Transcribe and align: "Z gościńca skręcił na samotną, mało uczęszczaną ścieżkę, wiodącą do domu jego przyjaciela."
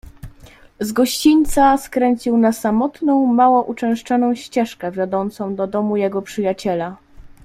"Z 0.79 0.91
gościńca 0.91 1.77
skręcił 1.77 2.37
na 2.37 2.53
samotną, 2.53 3.25
mało 3.33 3.63
uczęszczaną 3.63 4.35
ścieżkę, 4.35 4.91
wiodącą 4.91 5.55
do 5.55 5.67
domu 5.67 5.97
jego 5.97 6.21
przyjaciela." 6.21 6.97